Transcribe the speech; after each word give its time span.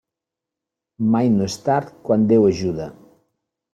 Mai 1.15 1.29
no 1.33 1.47
és 1.49 1.57
tard 1.67 1.93
quan 2.09 2.25
Déu 2.33 2.49
ajuda. 2.49 2.89